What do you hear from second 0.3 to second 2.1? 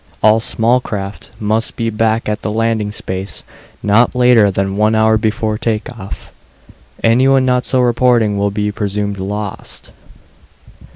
small craft must be